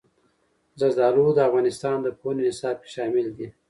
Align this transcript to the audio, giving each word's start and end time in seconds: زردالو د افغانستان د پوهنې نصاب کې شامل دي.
زردالو 0.79 1.25
د 1.35 1.39
افغانستان 1.49 1.97
د 2.01 2.07
پوهنې 2.19 2.41
نصاب 2.49 2.75
کې 2.83 2.89
شامل 2.95 3.27
دي. 3.37 3.47